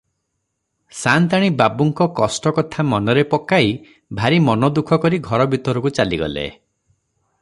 [0.99, 3.69] ସା’ନ୍ତାଣୀ ବାବୁଙ୍କ କଷ୍ଟ କଥା ମନରେ ପକାଇ
[4.21, 6.49] ଭାରି ମନୋଦୁଃଖ କରି ଘର ଭିତରକୁ ଚାଲିଗଲେ।